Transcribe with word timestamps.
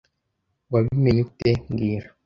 Wabimenye 0.71 1.19
ute 1.27 1.49
mbwira 1.67 2.07